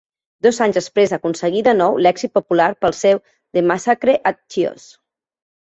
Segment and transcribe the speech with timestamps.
[0.45, 4.91] Dos anys després aconseguí de nou l'èxit popular pel seu "The Massacre at Chios".